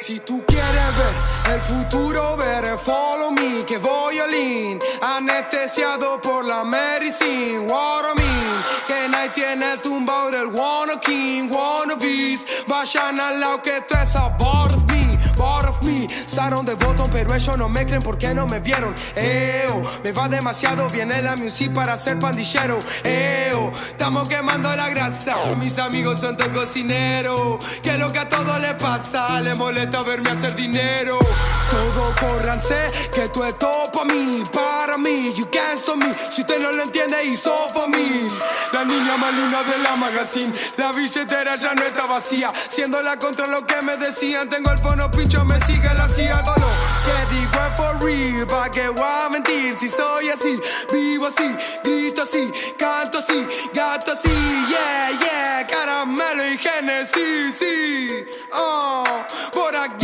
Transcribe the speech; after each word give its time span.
Si 0.00 0.20
tú 0.20 0.44
quieres 0.46 0.96
ver 0.96 1.54
el 1.54 1.60
futuro, 1.62 2.36
ver 2.36 2.78
follow 2.78 3.32
me, 3.32 3.64
que 3.66 3.78
voy 3.78 4.20
all 4.20 4.34
in, 4.34 4.78
anestesiado 5.00 6.20
por 6.20 6.44
la 6.44 6.62
medicine, 6.62 7.66
what 7.66 8.04
I 8.04 8.14
mean, 8.20 8.62
que 8.86 9.08
nadie 9.08 9.30
tiene 9.30 9.72
el 9.72 9.80
tumbao 9.80 10.30
del 10.30 10.46
wanna 10.46 11.00
king, 11.00 11.50
wanna 11.50 11.96
beast, 11.96 12.48
vayan 12.68 13.18
al 13.20 13.40
lado 13.40 13.62
que 13.62 13.78
esto 13.78 13.94
es 13.98 14.14
me, 16.50 16.62
de 16.62 16.74
botón 16.74 17.08
pero 17.12 17.34
ellos 17.34 17.56
no 17.56 17.68
me 17.68 17.86
creen 17.86 18.02
porque 18.02 18.34
no 18.34 18.46
me 18.46 18.58
vieron, 18.58 18.94
eo, 19.14 19.82
me 20.02 20.12
va 20.12 20.28
demasiado 20.28 20.86
bien 20.88 21.12
en 21.12 21.24
la 21.24 21.36
music 21.36 21.72
para 21.72 21.96
ser 21.96 22.18
pandillero, 22.18 22.78
eo, 23.04 23.70
estamos 23.70 24.28
quemando 24.28 24.74
la 24.74 24.88
grasa, 24.88 25.36
mis 25.58 25.78
amigos 25.78 26.20
son 26.20 26.36
todos 26.36 26.50
cocineros, 26.52 27.64
que 27.82 27.96
lo 27.96 28.10
que 28.10 28.18
a 28.18 28.28
todos 28.28 28.60
les 28.60 28.74
pasa, 28.74 29.40
le 29.40 29.54
molesta 29.54 30.02
verme 30.02 30.30
hacer 30.30 30.54
dinero, 30.56 31.18
todo 31.70 32.14
córranse, 32.20 32.76
que 33.12 33.28
tú 33.28 33.44
es 33.44 33.56
todo 33.58 33.84
para 33.92 34.12
mí, 34.12 34.42
para 34.52 34.98
mí, 34.98 35.32
you 35.36 35.48
can't 35.50 35.78
stop 35.78 35.96
me, 35.96 36.12
si 36.12 36.42
usted 36.42 36.60
no 36.60 36.72
lo 36.72 36.82
entiende, 36.82 37.24
hizo 37.24 37.54
for 37.72 37.88
mí, 37.88 38.26
la 38.72 38.84
niña 38.84 39.16
más 39.16 39.32
linda 39.34 39.62
de 39.62 39.78
la 39.78 39.96
magazine, 39.96 40.52
la 40.76 40.92
billetera 40.92 41.56
ya 41.56 41.74
no 41.74 41.84
está 41.84 42.06
vacía, 42.06 42.48
siendo 42.68 43.00
la 43.02 43.16
contra 43.18 43.46
lo 43.46 43.64
que 43.64 43.80
me 43.82 43.96
decían, 43.96 44.48
tengo 44.48 44.70
el 44.70 44.78
fono 44.78 45.10
pincho, 45.10 45.44
me 45.44 45.60
sigue 45.66 45.91
que 48.72 48.88
voy 48.88 49.04
a 49.06 49.28
mentir, 49.28 49.76
si 49.78 49.88
soy 49.88 50.30
así, 50.30 50.58
vivo 50.92 51.26
así, 51.26 51.56
grito 51.84 52.22
así, 52.22 52.50
canto 52.78 53.18
así, 53.18 53.46
gato 53.74 54.12
así, 54.12 54.30
yeah, 54.68 55.10
yeah, 55.20 55.66
caramelo 55.66 56.44
y 56.46 56.56
Genesis, 56.56 57.54
sí, 57.58 58.24
oh, 58.52 59.04
por 59.52 59.76
aquí 59.76 60.01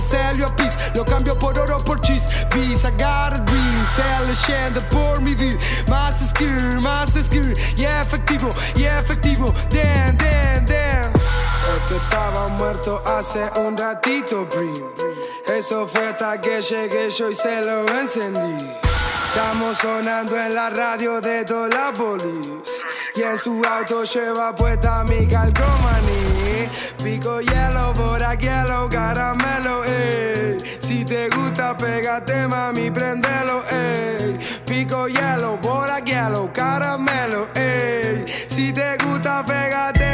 can 0.00 0.42
a 0.42 0.56
piece, 0.56 0.76
lo 0.94 1.04
cambio 1.04 1.34
por 1.38 1.58
oro 1.58 1.76
por 1.78 2.00
cheese, 2.00 2.46
peace, 2.50 2.84
I 2.84 2.90
got 2.96 3.36
a 3.36 3.44
dream, 3.44 3.84
sell 3.94 4.72
por 4.90 5.20
mi 5.20 5.34
vida, 5.34 5.58
más 5.88 6.30
skill, 6.30 6.80
más 6.80 7.10
skill, 7.10 7.52
y 7.76 7.84
efectivo, 7.84 8.48
y 8.76 8.84
efectivo, 8.84 9.52
damn, 9.70 10.16
damn, 10.16 10.64
damn. 10.64 11.12
Este 11.76 11.96
estaba 11.96 12.48
muerto 12.48 13.02
hace 13.06 13.50
un 13.60 13.76
ratito, 13.76 14.46
Brim. 14.46 14.72
Eso 15.46 15.86
fue 15.86 16.08
hasta 16.08 16.40
que 16.40 16.60
llegué 16.60 17.10
yo 17.10 17.30
y 17.30 17.34
se 17.34 17.62
lo 17.62 17.86
encendí. 17.88 18.64
Estamos 19.28 19.78
sonando 19.78 20.36
en 20.36 20.54
la 20.54 20.70
radio 20.70 21.20
de 21.20 21.44
toda. 21.44 21.92
Y 23.14 23.22
en 23.22 23.38
su 23.38 23.62
auto 23.64 24.04
lleva 24.04 24.54
puesta 24.54 25.04
mi 25.04 25.26
calcomaní. 25.26 26.41
Te 31.12 31.28
gusta, 31.28 31.76
pégate, 31.76 32.48
mami, 32.48 32.90
prendelo, 32.90 33.62
ey. 33.70 34.38
Pico 34.64 35.06
hielo 35.08 35.58
aquí, 35.94 36.12
hielo, 36.12 36.50
caramelo, 36.52 37.48
ey. 37.54 38.24
Si 38.48 38.72
te 38.72 38.96
gusta, 39.04 39.44
pégate. 39.44 40.11